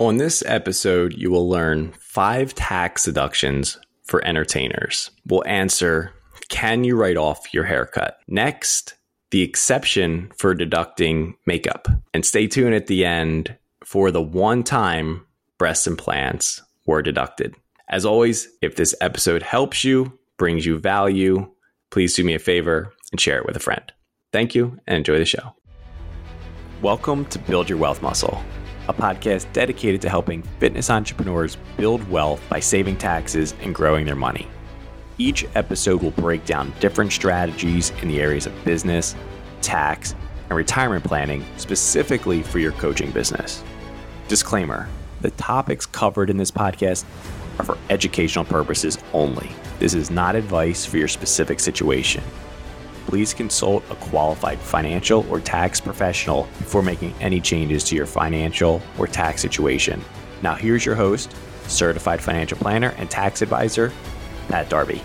[0.00, 5.12] On this episode, you will learn five tax deductions for entertainers.
[5.24, 6.12] We'll answer
[6.48, 8.18] Can you write off your haircut?
[8.26, 8.94] Next,
[9.30, 11.86] the exception for deducting makeup.
[12.12, 15.24] And stay tuned at the end for the one time
[15.58, 17.54] breast implants were deducted.
[17.88, 21.48] As always, if this episode helps you, brings you value,
[21.90, 23.92] please do me a favor and share it with a friend.
[24.32, 25.54] Thank you and enjoy the show.
[26.82, 28.42] Welcome to Build Your Wealth Muscle,
[28.88, 34.16] a podcast dedicated to helping fitness entrepreneurs build wealth by saving taxes and growing their
[34.16, 34.48] money.
[35.18, 39.14] Each episode will break down different strategies in the areas of business,
[39.62, 40.14] tax,
[40.48, 43.62] and retirement planning specifically for your coaching business.
[44.28, 44.88] Disclaimer
[45.24, 47.04] the topics covered in this podcast
[47.58, 49.48] are for educational purposes only.
[49.78, 52.22] This is not advice for your specific situation.
[53.14, 58.82] Please consult a qualified financial or tax professional before making any changes to your financial
[58.98, 60.02] or tax situation.
[60.42, 61.32] Now, here's your host,
[61.68, 63.92] certified financial planner and tax advisor,
[64.48, 65.00] Pat Darby.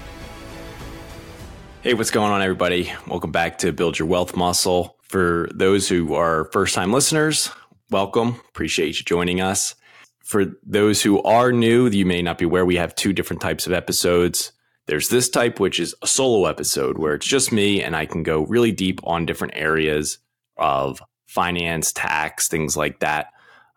[1.84, 2.92] Hey, what's going on, everybody?
[3.06, 4.98] Welcome back to Build Your Wealth Muscle.
[5.04, 7.52] For those who are first time listeners,
[7.92, 8.42] welcome.
[8.50, 9.76] Appreciate you joining us.
[10.24, 13.68] For those who are new, you may not be aware, we have two different types
[13.68, 14.52] of episodes.
[14.90, 18.24] There's this type, which is a solo episode where it's just me and I can
[18.24, 20.18] go really deep on different areas
[20.58, 23.28] of finance, tax, things like that.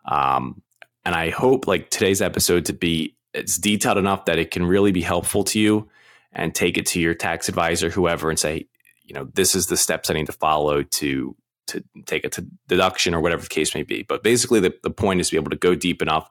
[0.05, 0.63] Um,
[1.05, 4.91] and I hope like today's episode to be it's detailed enough that it can really
[4.91, 5.87] be helpful to you
[6.31, 8.67] and take it to your tax advisor, whoever, and say,
[9.03, 11.35] you know, this is the steps I need to follow to
[11.67, 14.01] to take it to deduction or whatever the case may be.
[14.01, 16.27] But basically, the, the point is to be able to go deep enough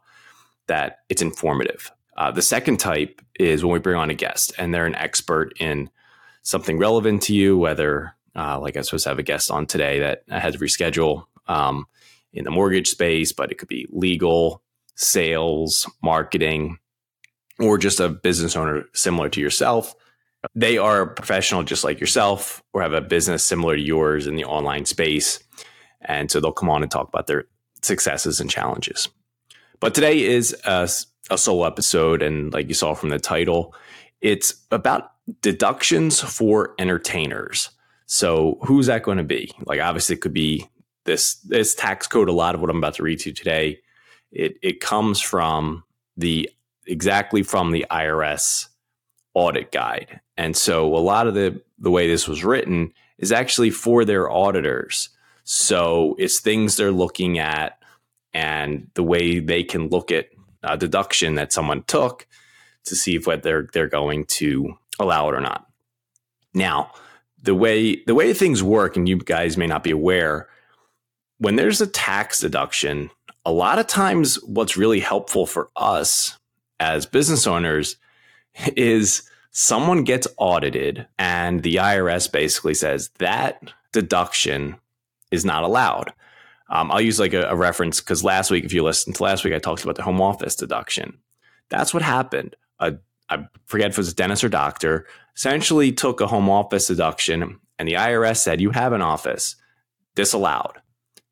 [0.67, 1.93] that it's informative.
[2.17, 5.53] Uh, the second type is when we bring on a guest and they're an expert
[5.59, 5.91] in
[6.43, 9.67] something relevant to you, whether, uh, like I was supposed to have a guest on
[9.67, 11.87] today that I had to reschedule um,
[12.33, 14.63] in the mortgage space, but it could be legal,
[14.95, 16.79] sales, marketing,
[17.59, 19.95] or just a business owner similar to yourself.
[20.55, 24.37] They are a professional just like yourself or have a business similar to yours in
[24.37, 25.39] the online space.
[26.01, 27.45] And so they'll come on and talk about their
[27.83, 29.09] successes and challenges.
[29.79, 30.89] But today is a,
[31.31, 32.23] a solo episode.
[32.23, 33.75] And like you saw from the title,
[34.21, 37.71] it's about deductions for entertainers.
[38.07, 39.53] So who's that going to be?
[39.67, 40.69] Like obviously it could be
[41.05, 42.29] this this tax code.
[42.29, 43.81] A lot of what I'm about to read to you today,
[44.31, 45.85] it it comes from
[46.17, 46.51] the
[46.87, 48.69] exactly from the IRS
[49.35, 50.21] audit guide.
[50.37, 54.31] And so a lot of the the way this was written is actually for their
[54.31, 55.09] auditors.
[55.45, 57.79] So it's things they're looking at
[58.35, 60.27] and the way they can look at
[60.63, 62.27] a deduction that someone took
[62.85, 65.67] to see if whether they're, they're going to allow it or not.
[66.55, 66.93] Now,
[67.43, 70.49] the way the way things work, and you guys may not be aware,
[71.39, 73.11] when there's a tax deduction,
[73.45, 76.39] a lot of times what's really helpful for us
[76.79, 77.97] as business owners
[78.77, 84.77] is someone gets audited and the IRS basically says that deduction
[85.31, 86.13] is not allowed.
[86.73, 89.45] Um, I'll use like a, a reference because last week, if you listened to last
[89.45, 91.19] week, I talked about the home office deduction.
[91.69, 92.57] That's what happened.
[92.81, 92.95] A,
[93.29, 95.07] I forget if it was a dentist or doctor,
[95.37, 99.55] essentially took a home office deduction and the IRS said, You have an office,
[100.15, 100.79] disallowed.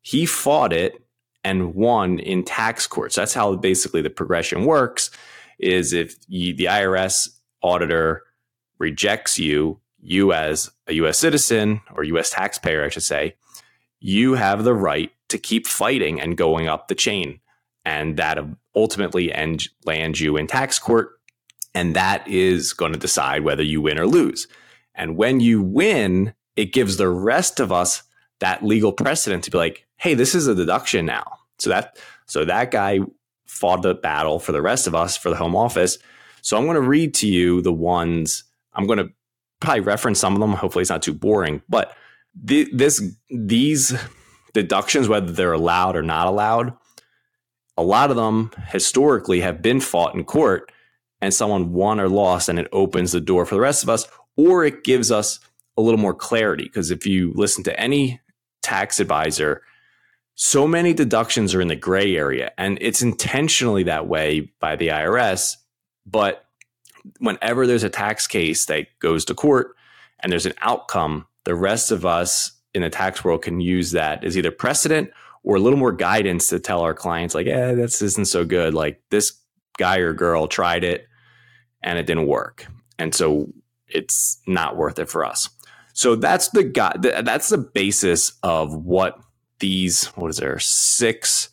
[0.01, 1.03] He fought it
[1.43, 3.15] and won in tax courts.
[3.15, 5.09] That's how basically the progression works
[5.57, 7.29] is if you, the IRS
[7.63, 8.23] auditor
[8.77, 13.35] rejects you, you as a US citizen or US taxpayer, I should say,
[13.99, 17.39] you have the right to keep fighting and going up the chain.
[17.83, 18.37] And that
[18.75, 21.19] ultimately end, lands you in tax court.
[21.73, 24.47] And that is going to decide whether you win or lose.
[24.93, 28.03] And when you win, it gives the rest of us
[28.39, 31.39] that legal precedent to be like, hey, this is a deduction now.
[31.59, 32.99] So that so that guy
[33.45, 35.97] fought the battle for the rest of us for the home office.
[36.41, 38.43] So I'm going to read to you the ones
[38.73, 39.09] I'm going to
[39.59, 40.53] probably reference some of them.
[40.53, 41.61] Hopefully, it's not too boring.
[41.69, 41.95] But
[42.35, 43.97] this these
[44.53, 46.73] deductions, whether they're allowed or not allowed,
[47.77, 50.71] a lot of them historically have been fought in court,
[51.21, 54.07] and someone won or lost, and it opens the door for the rest of us,
[54.35, 55.39] or it gives us
[55.77, 56.63] a little more clarity.
[56.63, 58.19] Because if you listen to any
[58.61, 59.61] tax advisor,
[60.35, 64.87] so many deductions are in the gray area, and it's intentionally that way by the
[64.87, 65.57] IRS.
[66.05, 66.45] But
[67.19, 69.75] whenever there's a tax case that goes to court
[70.19, 74.23] and there's an outcome, the rest of us in the tax world can use that
[74.23, 75.11] as either precedent
[75.43, 78.73] or a little more guidance to tell our clients, like, yeah, this isn't so good.
[78.73, 79.33] Like this
[79.77, 81.07] guy or girl tried it
[81.81, 82.67] and it didn't work.
[82.99, 83.51] And so
[83.87, 85.49] it's not worth it for us.
[85.93, 89.19] So that's the guy, that's the basis of what
[89.59, 91.49] these, what is there, six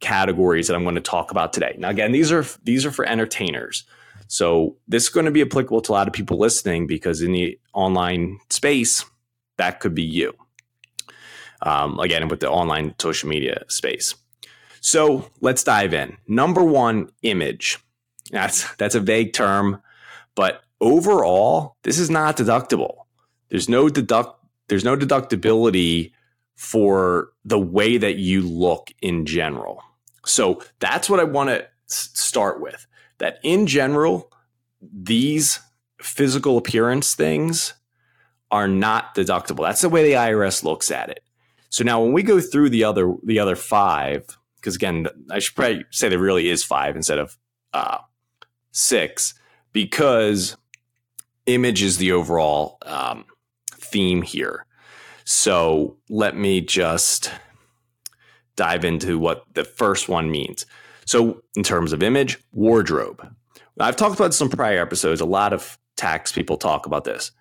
[0.00, 1.74] categories that I'm going to talk about today.
[1.78, 3.84] Now, again, these are these are for entertainers.
[4.28, 7.32] So this is going to be applicable to a lot of people listening because in
[7.32, 9.04] the online space,
[9.56, 10.34] that could be you.
[11.62, 14.14] Um, again, with the online social media space.
[14.80, 16.16] So let's dive in.
[16.28, 17.78] Number one, image.
[18.30, 19.80] That's that's a vague term,
[20.34, 22.96] but overall, this is not deductible.
[23.48, 26.12] There's no deduct there's no deductibility
[26.56, 29.82] for the way that you look in general.
[30.24, 32.86] So that's what I want to start with.
[33.18, 34.32] That in general,
[34.80, 35.60] these
[36.00, 37.74] physical appearance things
[38.50, 39.64] are not deductible.
[39.64, 41.22] That's the way the IRS looks at it.
[41.76, 44.24] So now when we go through the other the other five,
[44.54, 47.36] because again, I should probably say there really is five instead of
[47.74, 47.98] uh,
[48.72, 49.34] six,
[49.74, 50.56] because
[51.44, 53.26] image is the overall um,
[53.72, 54.64] theme here.
[55.26, 57.30] So let me just
[58.56, 60.64] dive into what the first one means.
[61.04, 63.36] So, in terms of image, wardrobe.
[63.78, 65.20] I've talked about some prior episodes.
[65.20, 67.32] A lot of tax people talk about this.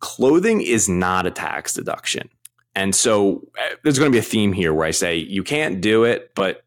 [0.00, 2.30] Clothing is not a tax deduction.
[2.74, 5.80] And so eh, there's going to be a theme here where I say you can't
[5.80, 6.64] do it, but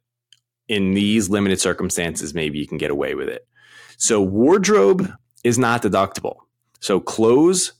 [0.67, 3.47] in these limited circumstances, maybe you can get away with it.
[3.97, 5.11] So wardrobe
[5.44, 6.38] is not deductible.
[6.79, 7.73] So clothes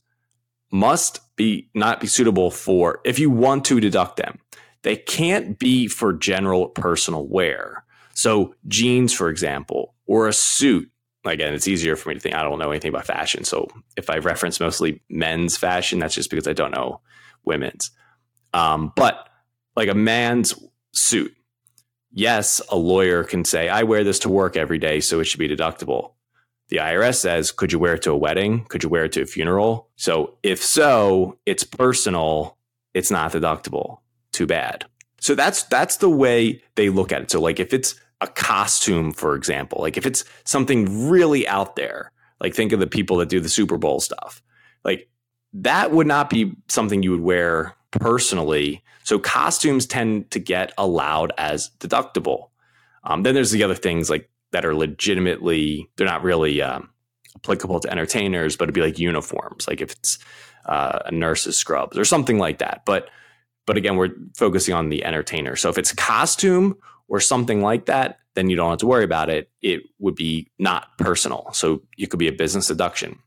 [0.70, 4.38] must be not be suitable for if you want to deduct them.
[4.82, 7.84] They can't be for general personal wear.
[8.14, 10.90] So jeans, for example, or a suit.
[11.24, 13.44] Again, it's easier for me to think I don't know anything about fashion.
[13.44, 13.66] So
[13.96, 17.00] if I reference mostly men's fashion, that's just because I don't know
[17.44, 17.90] women's.
[18.54, 19.28] Um, but
[19.76, 20.54] like a man's
[20.92, 21.36] suit,
[22.12, 25.40] yes, a lawyer can say, I wear this to work every day, so it should
[25.40, 26.12] be deductible.
[26.68, 28.64] The IRS says, could you wear it to a wedding?
[28.64, 29.90] Could you wear it to a funeral?
[29.96, 32.56] So if so, it's personal,
[32.94, 33.98] it's not deductible.
[34.32, 34.86] Too bad.
[35.20, 37.30] So that's that's the way they look at it.
[37.30, 42.12] So like if it's a costume, for example, like if it's something really out there,
[42.40, 44.42] like think of the people that do the Super Bowl stuff,
[44.84, 45.08] like
[45.52, 48.82] that would not be something you would wear personally.
[49.02, 52.48] So costumes tend to get allowed as deductible.
[53.04, 56.90] Um, then there's the other things like that are legitimately they're not really um,
[57.36, 60.18] applicable to entertainers, but it'd be like uniforms, like if it's
[60.66, 62.82] uh, a nurse's scrubs or something like that.
[62.86, 63.08] But
[63.66, 65.56] but again, we're focusing on the entertainer.
[65.56, 66.76] So if it's costume
[67.08, 69.50] or something like that, then you don't have to worry about it.
[69.62, 71.50] It would be not personal.
[71.52, 73.18] So it could be a business deduction.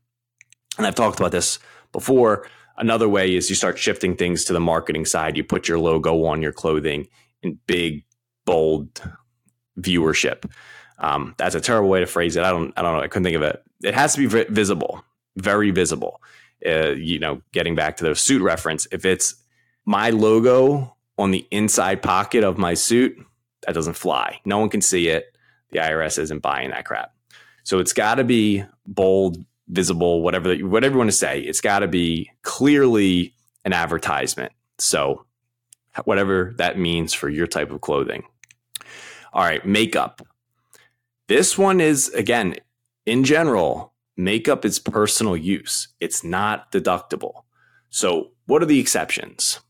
[0.76, 1.58] And I've talked about this
[1.92, 2.46] before.
[2.78, 5.36] Another way is you start shifting things to the marketing side.
[5.36, 7.08] You put your logo on your clothing
[7.42, 8.04] in big,
[8.46, 9.02] bold
[9.78, 10.50] viewership.
[10.98, 12.44] Um, that's a terrible way to phrase it.
[12.44, 13.02] I don't, I don't know.
[13.02, 13.62] I couldn't think of it.
[13.82, 15.04] It has to be visible,
[15.36, 16.20] very visible.
[16.64, 19.34] Uh, you know, getting back to the suit reference, if it's
[19.84, 23.16] my logo on the inside pocket of my suit,
[23.66, 24.40] that doesn't fly.
[24.44, 25.36] No one can see it.
[25.70, 27.12] The IRS isn't buying that crap.
[27.64, 31.40] So it's got to be bold, visible, whatever whatever you want to say.
[31.40, 33.34] It's got to be clearly
[33.64, 34.52] an advertisement.
[34.78, 35.24] So
[36.04, 38.24] whatever that means for your type of clothing.
[39.32, 40.22] All right, makeup.
[41.26, 42.56] This one is again,
[43.04, 45.88] in general, makeup is personal use.
[46.00, 47.42] It's not deductible.
[47.90, 49.60] So, what are the exceptions?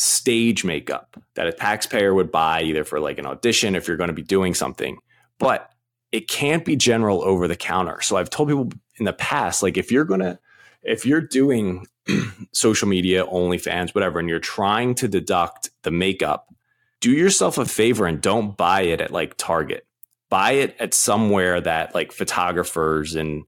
[0.00, 4.08] stage makeup that a taxpayer would buy either for like an audition if you're going
[4.08, 4.96] to be doing something.
[5.38, 5.70] But
[6.10, 8.00] it can't be general over the counter.
[8.00, 10.38] So I've told people in the past, like if you're to,
[10.82, 11.86] if you're doing
[12.52, 16.54] social media, OnlyFans, whatever, and you're trying to deduct the makeup,
[17.00, 19.86] do yourself a favor and don't buy it at like Target.
[20.28, 23.44] Buy it at somewhere that like photographers and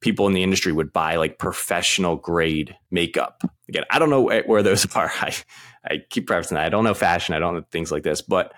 [0.00, 3.42] people in the industry would buy like professional grade makeup.
[3.68, 5.10] Again, I don't know where those are.
[5.20, 5.34] I,
[5.84, 6.66] I keep prefacing that.
[6.66, 7.34] I don't know fashion.
[7.34, 8.52] I don't know things like this, but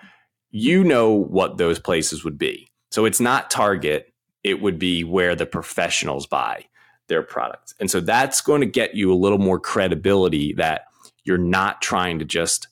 [0.51, 2.67] you know what those places would be.
[2.91, 4.08] So it's not Target.
[4.43, 6.65] It would be where the professionals buy
[7.07, 7.73] their products.
[7.79, 10.85] And so that's going to get you a little more credibility that
[11.23, 12.67] you're not trying to just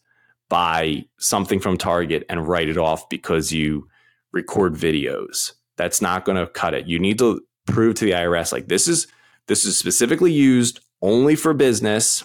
[0.49, 3.87] buy something from Target and write it off because you
[4.31, 5.51] record videos.
[5.75, 6.87] That's not going to cut it.
[6.87, 9.07] You need to prove to the IRS like this is
[9.47, 12.23] this is specifically used only for business.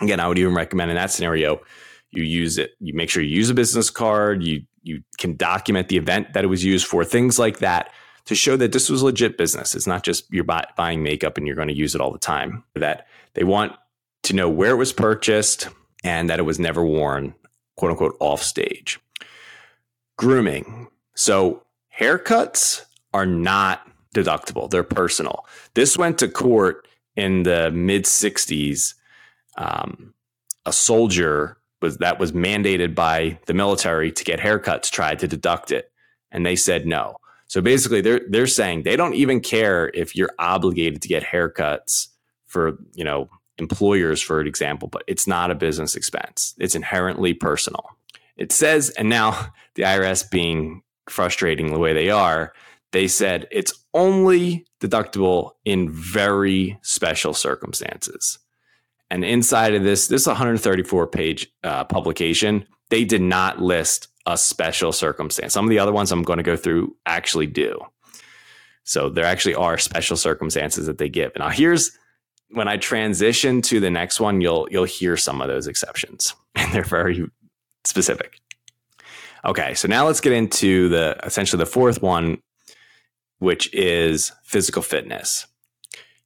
[0.00, 1.60] Again, I would even recommend in that scenario
[2.10, 2.72] you use it.
[2.80, 4.42] You make sure you use a business card.
[4.42, 7.92] You you can document the event that it was used for, things like that,
[8.26, 9.74] to show that this was legit business.
[9.74, 12.18] It's not just you're buy, buying makeup and you're going to use it all the
[12.18, 12.64] time.
[12.74, 13.72] That they want
[14.24, 15.68] to know where it was purchased
[16.04, 17.34] and that it was never worn,
[17.76, 19.00] quote unquote, off stage.
[20.16, 20.88] Grooming.
[21.14, 21.64] So
[21.98, 24.70] haircuts are not deductible.
[24.70, 25.46] They're personal.
[25.74, 26.86] This went to court
[27.16, 28.94] in the mid 60s.
[29.56, 30.14] Um,
[30.66, 35.72] a soldier was that was mandated by the military to get haircuts tried to deduct
[35.72, 35.90] it,
[36.30, 37.16] and they said no.
[37.50, 42.06] So basically, they're they're saying they don't even care if you're obligated to get haircuts
[42.46, 43.28] for you know
[43.58, 46.54] employers, for example, but it's not a business expense.
[46.60, 47.84] It's inherently personal.
[48.36, 52.52] It says, and now the IRS being frustrating the way they are,
[52.92, 58.38] they said it's only deductible in very special circumstances.
[59.10, 64.92] And inside of this, this 134 page uh, publication, they did not list a special
[64.92, 65.52] circumstance.
[65.52, 67.80] Some of the other ones I'm going to go through actually do.
[68.84, 71.32] So there actually are special circumstances that they give.
[71.36, 71.96] Now here's
[72.52, 76.72] when I transition to the next one, you'll you'll hear some of those exceptions, and
[76.72, 77.26] they're very
[77.84, 78.40] specific.
[79.44, 82.42] Okay, so now let's get into the essentially the fourth one,
[83.38, 85.46] which is physical fitness.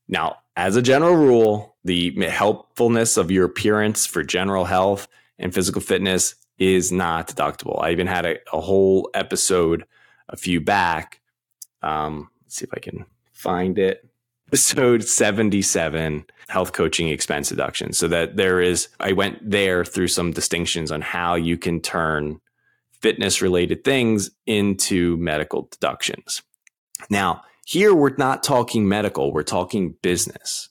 [0.08, 5.08] Now, as a general rule, the helpfulness of your appearance for general health
[5.38, 7.82] and physical fitness is not deductible.
[7.82, 9.84] I even had a, a whole episode
[10.28, 11.20] a few back.
[11.82, 14.08] Um, let's see if I can find it.
[14.49, 17.92] Episode 77 health coaching expense deduction.
[17.92, 22.40] So that there is, I went there through some distinctions on how you can turn
[23.00, 26.42] fitness related things into medical deductions.
[27.11, 30.68] Now, here we're not talking medical, we're talking business.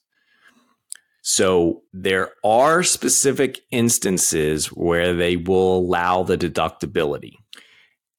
[1.26, 7.36] So there are specific instances where they will allow the deductibility.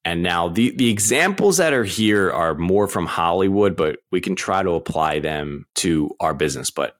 [0.06, 4.34] And now the, the examples that are here are more from Hollywood, but we can
[4.34, 6.70] try to apply them to our business.
[6.70, 6.96] But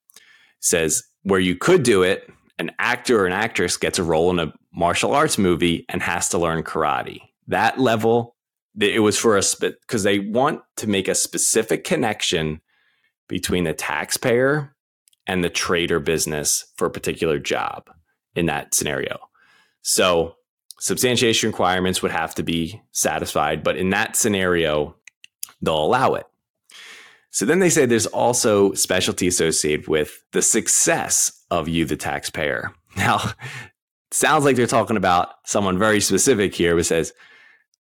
[0.61, 4.39] says where you could do it, an actor or an actress gets a role in
[4.39, 7.21] a martial arts movie and has to learn karate.
[7.49, 8.37] That level,
[8.79, 12.61] it was for a because they want to make a specific connection
[13.27, 14.74] between the taxpayer
[15.27, 17.91] and the trader business for a particular job
[18.35, 19.19] in that scenario.
[19.83, 20.37] So
[20.81, 24.97] substantiation requirements would have to be satisfied, but in that scenario,
[25.63, 26.27] they'll allow it.
[27.31, 32.73] So then they say there's also specialty associated with the success of you, the taxpayer.
[32.97, 33.33] Now,
[34.13, 37.13] sounds like they're talking about someone very specific here, but says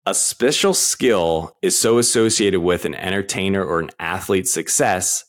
[0.07, 5.25] a special skill is so associated with an entertainer or an athlete's success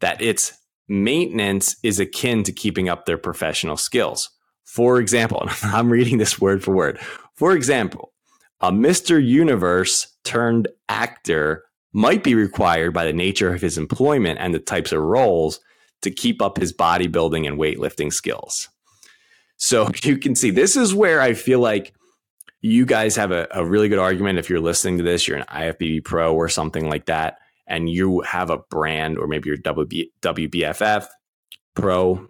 [0.00, 0.58] that its
[0.90, 4.28] maintenance is akin to keeping up their professional skills.
[4.64, 6.98] For example, I'm reading this word for word.
[7.36, 8.12] For example,
[8.60, 9.24] a Mr.
[9.24, 14.92] Universe turned actor might be required by the nature of his employment and the types
[14.92, 15.60] of roles
[16.02, 18.68] to keep up his bodybuilding and weightlifting skills.
[19.56, 21.94] So you can see this is where I feel like
[22.62, 24.38] you guys have a, a really good argument.
[24.38, 27.38] If you're listening to this, you're an IFBB pro or something like that,
[27.70, 31.06] and you have a brand or maybe you're WB, WBFF
[31.74, 32.28] pro,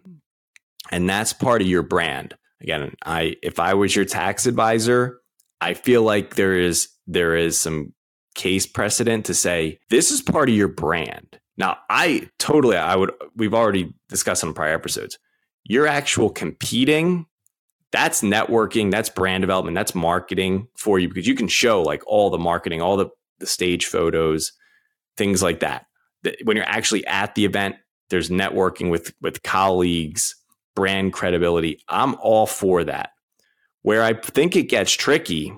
[0.93, 2.35] and that's part of your brand.
[2.61, 5.21] Again, I if I was your tax advisor,
[5.61, 7.95] I feel like there is there is some
[8.35, 11.39] case precedent to say this is part of your brand.
[11.57, 15.19] Now, I totally, I would, we've already discussed on prior episodes.
[15.65, 17.27] Your actual competing,
[17.93, 22.31] that's networking, that's brand development, that's marketing for you because you can show like all
[22.31, 24.53] the marketing, all the, the stage photos,
[25.21, 25.85] things like that.
[26.45, 27.77] When you're actually at the event,
[28.09, 30.35] there's networking with with colleagues,
[30.75, 31.85] brand credibility.
[31.89, 33.11] I'm all for that.
[33.83, 35.53] Where I think it gets tricky,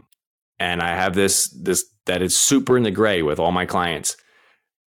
[0.58, 4.16] and I have this this that is super in the gray with all my clients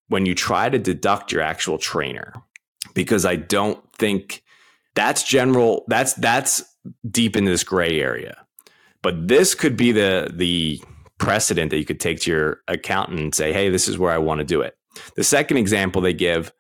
[0.10, 2.34] when you try to deduct your actual trainer
[2.94, 4.44] because I don't think
[4.94, 6.64] that's general that's that's
[7.10, 8.46] deep in this gray area.
[9.02, 10.82] But this could be the the
[11.18, 14.18] precedent that you could take to your accountant and say, "Hey, this is where I
[14.18, 14.78] want to do it."
[15.16, 16.52] The second example they give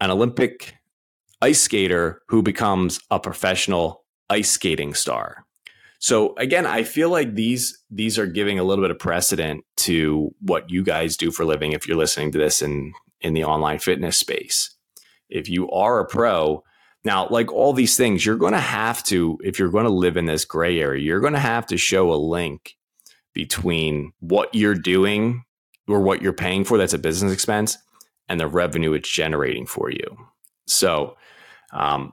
[0.00, 0.74] an Olympic
[1.40, 5.44] ice skater who becomes a professional ice skating star.
[5.98, 10.34] So again, I feel like these these are giving a little bit of precedent to
[10.40, 13.78] what you guys do for living if you're listening to this in in the online
[13.78, 14.74] fitness space.
[15.28, 16.64] If you are a pro,
[17.04, 20.16] now like all these things, you're going to have to if you're going to live
[20.16, 22.76] in this gray area, you're going to have to show a link
[23.34, 25.44] between what you're doing
[25.88, 27.78] or what you're paying for that's a business expense
[28.28, 30.16] and the revenue it's generating for you.
[30.66, 31.16] So,
[31.72, 32.12] um,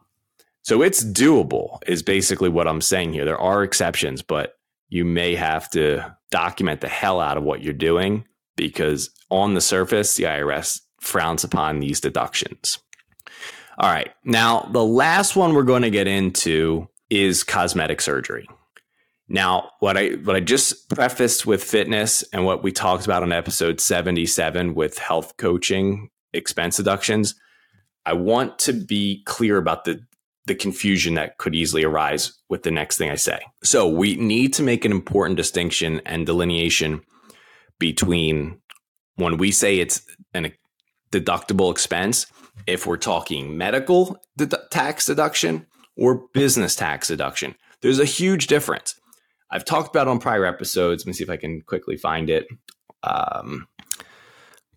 [0.64, 3.26] so it's doable, is basically what I'm saying here.
[3.26, 4.58] There are exceptions, but
[4.90, 9.62] you may have to document the hell out of what you're doing because on the
[9.62, 12.80] surface, the IRS frowns upon these deductions.
[13.78, 14.12] All right.
[14.26, 18.48] Now, the last one we're going to get into is cosmetic surgery.
[19.30, 23.32] Now, what I what I just prefaced with fitness and what we talked about on
[23.32, 27.36] episode 77 with health coaching expense deductions,
[28.06, 30.02] I want to be clear about the
[30.48, 33.40] the confusion that could easily arise with the next thing I say.
[33.64, 37.02] So we need to make an important distinction and delineation
[37.78, 38.60] between
[39.16, 40.02] when we say it's
[40.34, 40.52] an
[41.12, 42.26] deductible expense,
[42.66, 44.18] if we're talking medical
[44.72, 47.56] tax deduction or business tax deduction.
[47.82, 48.99] There's a huge difference.
[49.52, 51.04] I've talked about on prior episodes.
[51.04, 52.48] Let me see if I can quickly find it.
[53.04, 53.68] Um,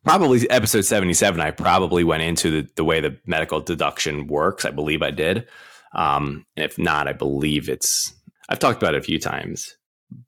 [0.05, 4.65] probably episode 77, I probably went into the, the way the medical deduction works.
[4.65, 5.47] I believe I did.
[5.95, 8.15] Um, if not, I believe it's,
[8.49, 9.77] I've talked about it a few times.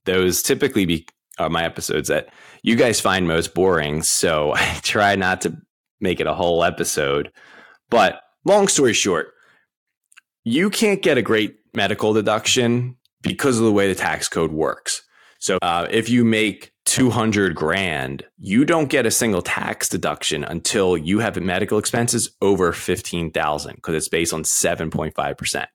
[0.05, 1.07] Those typically be
[1.39, 2.29] are my episodes that
[2.63, 4.03] you guys find most boring.
[4.03, 5.57] So I try not to
[6.01, 7.33] make it a whole episode.
[7.91, 9.29] But long story short,
[10.45, 15.03] you can't get a great medical deduction because of the way the tax code works.
[15.41, 20.97] So uh, if you make 200 grand, you don't get a single tax deduction until
[20.97, 25.67] you have medical expenses over 15,000 because it's based on 7.5%.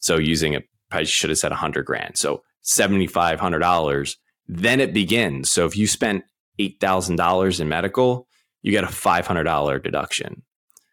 [0.00, 2.16] So using it, I should have said 100 grand.
[2.16, 5.50] So $7,500, then it begins.
[5.50, 6.24] So if you spent
[6.60, 8.28] $8,000 in medical,
[8.62, 10.42] you get a $500 deduction.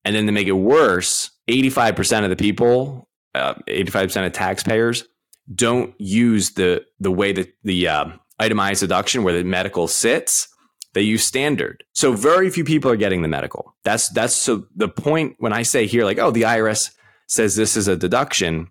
[0.04, 5.06] And then to make it worse, 85% of the people, uh, 85% of taxpayers
[5.54, 8.06] don't use the the way that the uh,
[8.40, 10.48] itemized deduction where the medical sits.
[10.94, 11.84] They use standard.
[11.92, 13.76] So very few people are getting the medical.
[13.84, 16.92] That's that's so the point when I say here like oh the IRS
[17.28, 18.68] says this is a deduction,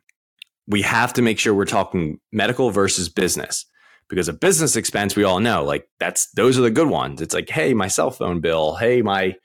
[0.67, 3.67] we have to make sure we're talking medical versus business
[4.09, 7.21] because a business expense we all know like that's those are the good ones.
[7.21, 9.37] It's like hey my cell phone bill, hey my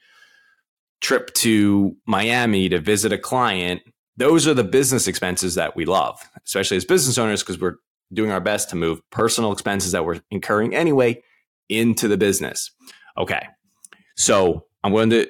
[1.00, 3.82] trip to Miami to visit a client
[4.20, 7.76] those are the business expenses that we love, especially as business owners, because we're
[8.12, 11.22] doing our best to move personal expenses that we're incurring anyway
[11.68, 12.70] into the business.
[13.16, 13.46] Okay.
[14.16, 15.28] So I'm going to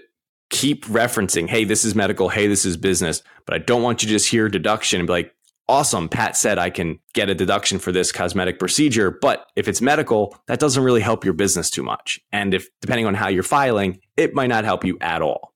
[0.50, 4.08] keep referencing, hey, this is medical, hey, this is business, but I don't want you
[4.08, 5.34] to just hear deduction and be like,
[5.68, 9.10] awesome, Pat said I can get a deduction for this cosmetic procedure.
[9.10, 12.18] But if it's medical, that doesn't really help your business too much.
[12.32, 15.54] And if depending on how you're filing, it might not help you at all.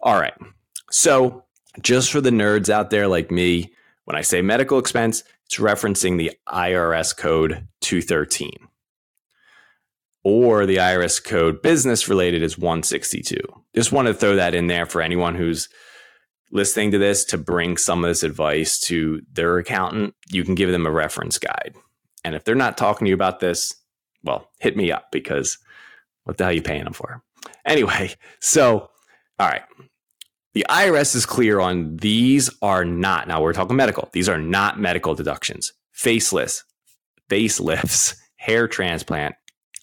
[0.00, 0.32] All right.
[0.90, 1.44] So
[1.82, 3.72] just for the nerds out there like me,
[4.04, 8.50] when I say medical expense, it's referencing the IRS code 213.
[10.24, 13.36] Or the IRS code business related is 162.
[13.74, 15.68] Just want to throw that in there for anyone who's
[16.50, 20.14] listening to this to bring some of this advice to their accountant.
[20.30, 21.74] You can give them a reference guide.
[22.24, 23.74] And if they're not talking to you about this,
[24.22, 25.58] well, hit me up because
[26.24, 27.22] what the hell are you paying them for?
[27.64, 28.90] Anyway, so,
[29.38, 29.62] all right.
[30.54, 34.78] The IRS is clear on these are not, now we're talking medical, these are not
[34.78, 35.72] medical deductions.
[35.92, 36.64] Faceless,
[37.28, 39.34] facelifts, hair transplant,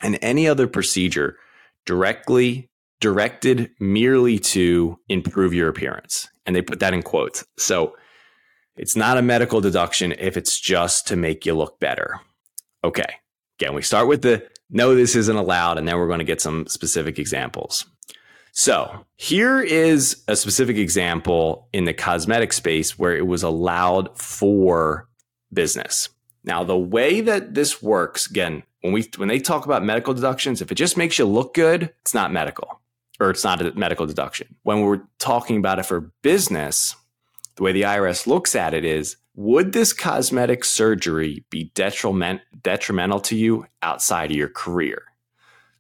[0.01, 1.37] and any other procedure
[1.85, 6.27] directly directed merely to improve your appearance.
[6.45, 7.45] And they put that in quotes.
[7.57, 7.95] So
[8.75, 12.19] it's not a medical deduction if it's just to make you look better.
[12.83, 13.15] Okay.
[13.59, 16.41] Again, we start with the no, this isn't allowed, and then we're going to get
[16.41, 17.85] some specific examples.
[18.57, 25.09] So here is a specific example in the cosmetic space where it was allowed for
[25.51, 26.07] business.
[26.45, 30.61] Now, the way that this works, again, when we when they talk about medical deductions,
[30.61, 32.79] if it just makes you look good, it's not medical
[33.19, 34.55] or it's not a medical deduction.
[34.63, 36.95] When we're talking about it for business,
[37.57, 43.19] the way the IRS looks at it is would this cosmetic surgery be detriment, detrimental
[43.19, 45.03] to you outside of your career?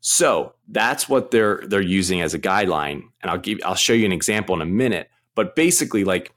[0.07, 3.05] So that's what they're they're using as a guideline.
[3.21, 5.09] And I'll give I'll show you an example in a minute.
[5.33, 6.31] But basically, like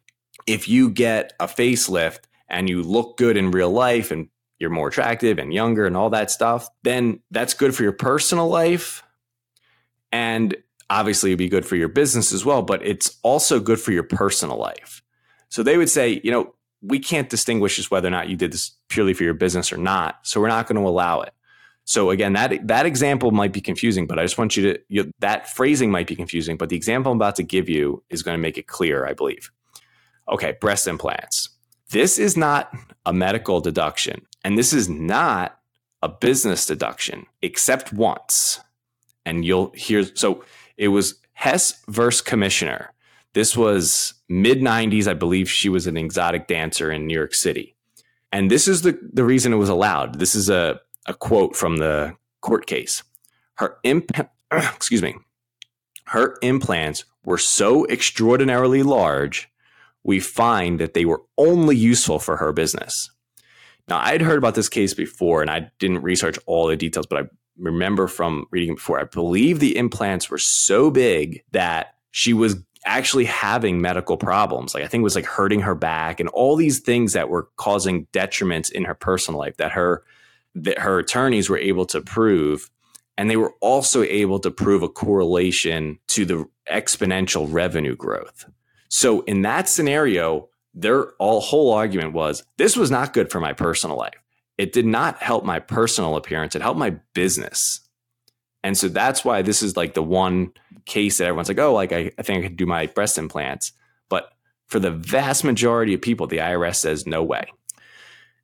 [0.47, 4.89] if you get a facelift and you look good in real life and you're more
[4.89, 9.03] attractive and younger and all that stuff, then that's good for your personal life.
[10.13, 10.57] And
[10.89, 14.03] obviously it'd be good for your business as well, but it's also good for your
[14.03, 15.03] personal life.
[15.51, 18.71] So they would say, you know, we can't distinguish whether or not you did this
[18.89, 20.21] purely for your business or not.
[20.23, 21.35] So we're not going to allow it.
[21.89, 25.11] So again, that that example might be confusing, but I just want you to you,
[25.21, 28.37] that phrasing might be confusing, but the example I'm about to give you is going
[28.37, 29.51] to make it clear, I believe.
[30.31, 31.49] Okay, breast implants.
[31.89, 35.61] This is not a medical deduction, and this is not
[36.03, 38.61] a business deduction, except once.
[39.25, 40.45] And you'll hear so
[40.77, 42.93] it was Hess versus Commissioner.
[43.33, 45.09] This was mid 90s.
[45.09, 47.77] I believe she was an exotic dancer in New York City.
[48.31, 50.19] And this is the, the reason it was allowed.
[50.19, 53.03] This is a a quote from the court case.
[53.55, 54.13] Her imp-
[54.53, 55.17] excuse me.
[56.05, 59.51] Her implants were so extraordinarily large,
[60.05, 63.11] we find that they were only useful for her business.
[63.89, 67.25] Now, I'd heard about this case before and I didn't research all the details, but
[67.25, 72.57] I remember from reading before, I believe the implants were so big that she was
[72.87, 74.75] actually having medical problems.
[74.75, 77.49] Like I think it was like hurting her back and all these things that were
[77.57, 80.03] causing detriments in her personal life that her
[80.65, 82.71] that her attorneys were able to prove
[83.17, 88.45] and they were also able to prove a correlation to the exponential revenue growth.
[88.89, 93.53] So in that scenario, their all whole argument was this was not good for my
[93.53, 94.15] personal life.
[94.57, 96.55] It did not help my personal appearance.
[96.55, 97.81] It helped my business.
[98.63, 100.53] And so that's why this is like the one
[100.85, 103.73] case that everyone's like, oh, like I, I think I could do my breast implants.
[104.09, 104.33] But
[104.67, 107.47] for the vast majority of people, the IRS says no way.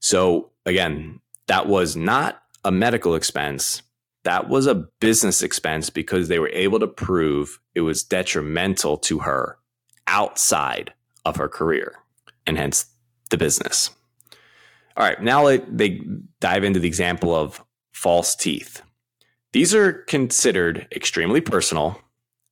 [0.01, 3.83] So again, that was not a medical expense.
[4.25, 9.21] That was a business expense because they were able to prove it was detrimental to
[9.21, 9.59] her
[10.07, 11.97] outside of her career
[12.47, 12.87] and hence
[13.31, 13.91] the business.
[14.97, 16.01] All right, now they
[16.41, 18.83] dive into the example of false teeth.
[19.53, 22.01] These are considered extremely personal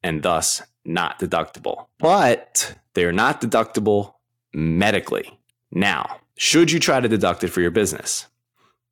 [0.02, 4.14] and thus not deductible, but they are not deductible
[4.52, 5.38] medically.
[5.70, 8.26] Now, should you try to deduct it for your business?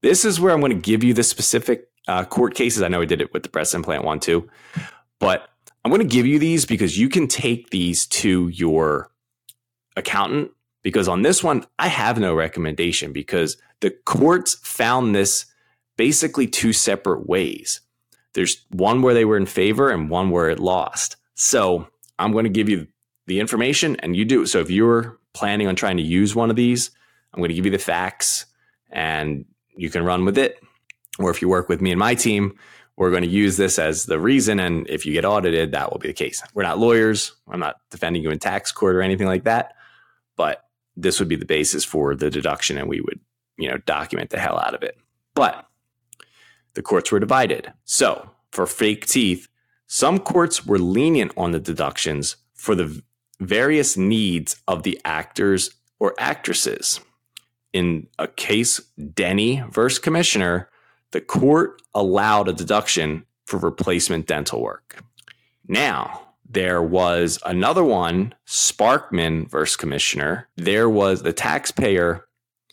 [0.03, 2.83] This is where I'm going to give you the specific uh, court cases.
[2.83, 4.49] I know I did it with the breast implant one too,
[5.19, 5.49] but
[5.85, 9.11] I'm going to give you these because you can take these to your
[9.97, 10.51] accountant.
[10.83, 15.45] Because on this one, I have no recommendation because the courts found this
[15.99, 17.83] basically two separate ways.
[18.33, 21.17] There's one where they were in favor and one where it lost.
[21.35, 22.87] So I'm going to give you
[23.27, 24.47] the information and you do.
[24.47, 26.91] So if you're planning on trying to use one of these,
[27.33, 28.47] I'm going to give you the facts
[28.91, 29.45] and
[29.81, 30.63] you can run with it.
[31.19, 32.55] Or if you work with me and my team,
[32.97, 34.61] we're going to use this as the reason.
[34.61, 36.43] And if you get audited, that will be the case.
[36.53, 37.33] We're not lawyers.
[37.49, 39.75] I'm not defending you in tax court or anything like that.
[40.37, 40.65] But
[40.97, 43.21] this would be the basis for the deduction and we would,
[43.57, 44.99] you know, document the hell out of it.
[45.35, 45.67] But
[46.75, 47.73] the courts were divided.
[47.85, 49.49] So for fake teeth,
[49.87, 53.03] some courts were lenient on the deductions for the
[53.41, 57.01] various needs of the actors or actresses
[57.73, 58.81] in a case
[59.15, 60.69] Denny versus Commissioner,
[61.13, 65.03] the court allowed a deduction for replacement dental work.
[65.67, 70.49] Now, there was another one, Sparkman versus Commissioner.
[70.57, 72.27] There was the taxpayer,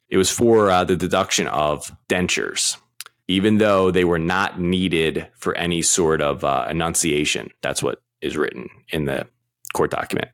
[0.10, 2.78] it was for uh, the deduction of dentures,
[3.28, 7.52] even though they were not needed for any sort of uh, enunciation.
[7.62, 9.28] That's what is written in the
[9.74, 10.30] court document.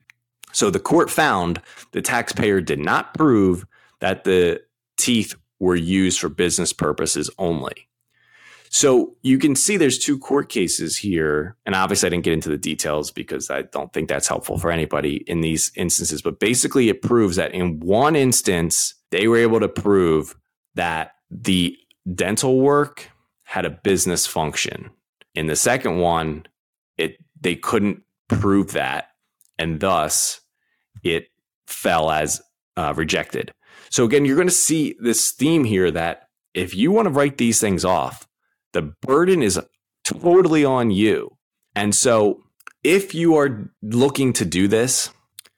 [0.52, 1.60] So the court found
[1.92, 3.66] the taxpayer did not prove
[4.04, 4.60] that the
[4.98, 7.88] teeth were used for business purposes only.
[8.68, 11.56] So you can see there's two court cases here.
[11.64, 14.70] And obviously, I didn't get into the details because I don't think that's helpful for
[14.70, 16.20] anybody in these instances.
[16.20, 20.36] But basically, it proves that in one instance, they were able to prove
[20.74, 21.74] that the
[22.14, 23.08] dental work
[23.44, 24.90] had a business function.
[25.34, 26.44] In the second one,
[26.98, 29.12] it they couldn't prove that,
[29.58, 30.42] and thus
[31.02, 31.28] it
[31.66, 32.42] fell as
[32.76, 33.54] uh, rejected.
[33.94, 37.38] So again, you're going to see this theme here that if you want to write
[37.38, 38.26] these things off,
[38.72, 39.60] the burden is
[40.02, 41.36] totally on you.
[41.76, 42.42] And so
[42.82, 45.10] if you are looking to do this,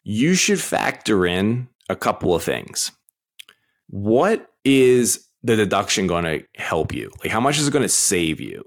[0.05, 2.92] you should factor in a couple of things.
[3.87, 7.11] What is the deduction going to help you?
[7.20, 8.62] Like, how much is it going to save you?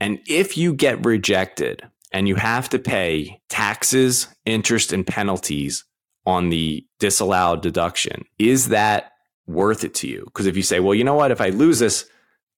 [0.00, 1.82] And if you get rejected
[2.12, 5.84] and you have to pay taxes, interest, and penalties
[6.26, 8.24] on the disallowed deduction.
[8.38, 9.12] Is that
[9.46, 10.24] worth it to you?
[10.26, 12.08] Because if you say, well, you know what, if I lose this,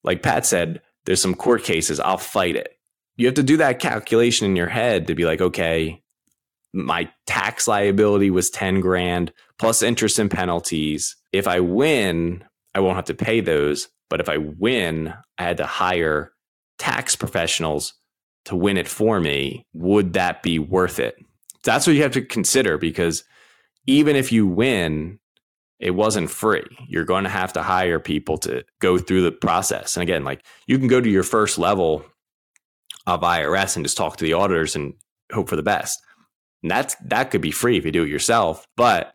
[0.03, 2.73] like Pat said, there's some court cases, I'll fight it.
[3.17, 6.03] You have to do that calculation in your head to be like, okay,
[6.73, 11.17] my tax liability was 10 grand plus interest and penalties.
[11.33, 13.89] If I win, I won't have to pay those.
[14.09, 16.33] But if I win, I had to hire
[16.79, 17.95] tax professionals
[18.47, 19.67] to win it for me.
[19.75, 21.17] Would that be worth it?
[21.65, 23.25] That's what you have to consider because
[23.89, 25.19] even if you win,
[25.81, 26.67] it wasn't free.
[26.87, 29.97] You're going to have to hire people to go through the process.
[29.97, 32.05] And again, like you can go to your first level
[33.07, 34.93] of IRS and just talk to the auditors and
[35.33, 36.01] hope for the best.
[36.63, 38.67] And that's that could be free if you do it yourself.
[38.77, 39.15] But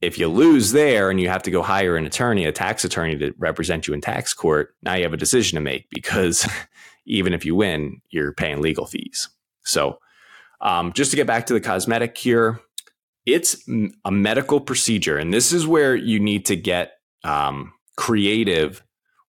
[0.00, 3.18] if you lose there and you have to go hire an attorney, a tax attorney
[3.18, 6.48] to represent you in tax court, now you have a decision to make because
[7.06, 9.28] even if you win, you're paying legal fees.
[9.64, 9.98] So,
[10.60, 12.60] um, just to get back to the cosmetic here,
[13.28, 13.62] it's
[14.04, 16.92] a medical procedure, and this is where you need to get
[17.24, 18.82] um, creative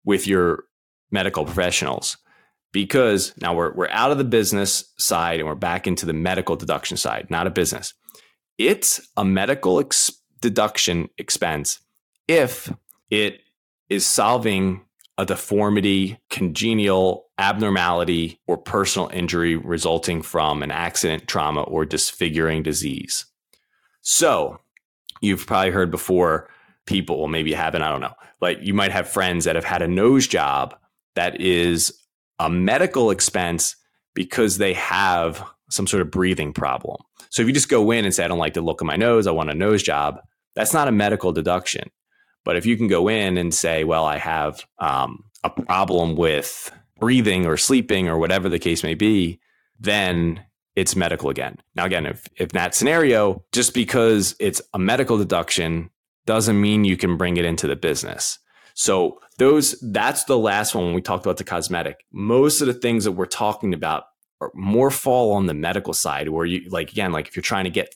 [0.05, 0.65] with your
[1.11, 2.17] medical professionals
[2.71, 6.55] because now we're we're out of the business side and we're back into the medical
[6.55, 7.93] deduction side, not a business.
[8.57, 11.79] It's a medical ex- deduction expense
[12.27, 12.71] if
[13.09, 13.39] it
[13.89, 14.81] is solving
[15.17, 23.25] a deformity, congenital abnormality, or personal injury resulting from an accident, trauma, or disfiguring disease.
[24.09, 24.61] So,
[25.19, 26.49] you've probably heard before
[26.85, 28.13] people, maybe you haven't, I don't know.
[28.39, 30.73] Like you might have friends that have had a nose job
[31.15, 31.91] that is
[32.39, 33.75] a medical expense
[34.13, 37.01] because they have some sort of breathing problem.
[37.31, 38.95] So if you just go in and say, I don't like the look of my
[38.95, 40.21] nose, I want a nose job,
[40.55, 41.89] that's not a medical deduction.
[42.45, 46.71] But if you can go in and say, well, I have um, a problem with
[46.97, 49.41] breathing or sleeping or whatever the case may be,
[49.77, 50.45] then
[50.77, 51.57] it's medical again.
[51.75, 55.89] Now, again, if, if that scenario, just because it's a medical deduction
[56.27, 58.37] doesn't mean you can bring it into the business.
[58.75, 62.05] So those that's the last one when we talked about the cosmetic.
[62.11, 64.03] Most of the things that we're talking about
[64.39, 67.63] are more fall on the medical side where you like again, like if you're trying
[67.63, 67.95] to get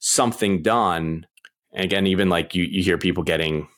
[0.00, 1.26] something done,
[1.72, 3.68] and again, even like you, you hear people getting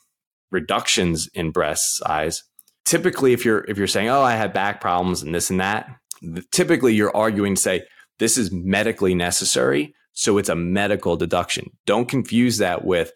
[0.51, 2.45] reductions in breast size.
[2.87, 5.91] Typically, if you're if you're saying, Oh, I had back problems and this and that,
[6.51, 7.83] typically you're arguing to say
[8.19, 9.95] this is medically necessary.
[10.13, 11.71] So it's a medical deduction.
[11.87, 13.13] Don't confuse that with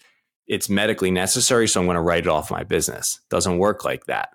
[0.47, 3.21] it's medically necessary, so I'm going to write it off my business.
[3.31, 4.31] Doesn't work like that.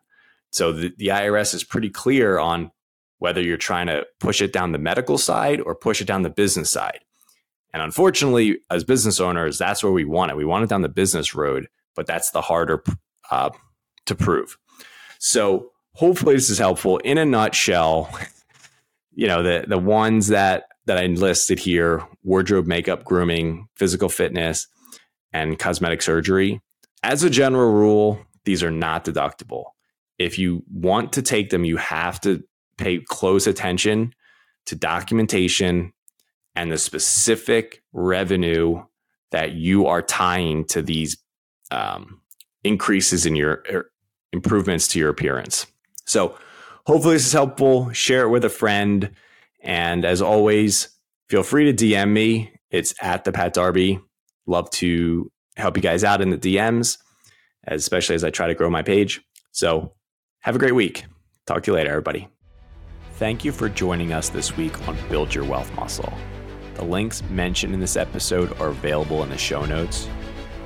[0.52, 2.72] So the, the IRS is pretty clear on
[3.20, 6.30] whether you're trying to push it down the medical side or push it down the
[6.30, 7.00] business side.
[7.74, 10.38] And unfortunately, as business owners, that's where we want it.
[10.38, 12.84] We want it down the business road, but that's the harder
[13.30, 13.50] uh,
[14.06, 14.58] to prove.
[15.20, 16.98] So hopefully, this is helpful.
[17.00, 18.10] In a nutshell,
[19.18, 24.68] you know the the ones that that I listed here: wardrobe, makeup, grooming, physical fitness
[25.34, 26.62] and cosmetic surgery.
[27.04, 29.66] As a general rule, these are not deductible.
[30.20, 32.44] If you want to take them, you have to
[32.78, 34.14] pay close attention
[34.68, 35.94] to documentation
[36.56, 38.84] and the specific revenue
[39.32, 41.18] that you are tying to these
[41.72, 42.22] um,
[42.64, 43.92] increases in your er,
[44.32, 45.66] improvements to your appearance.
[46.06, 46.38] So,
[46.88, 47.92] hopefully, this is helpful.
[47.92, 49.12] Share it with a friend.
[49.62, 50.90] And as always,
[51.30, 52.54] feel free to DM me.
[52.72, 54.00] It's at the Pat Darby
[54.48, 56.98] Love to help you guys out in the DMs,
[57.68, 59.22] especially as I try to grow my page.
[59.52, 59.94] So
[60.40, 61.06] have a great week.
[61.46, 62.30] Talk to you later, everybody.
[63.16, 66.14] Thank you for joining us this week on Build Your Wealth Muscle.
[66.76, 70.08] The links mentioned in this episode are available in the show notes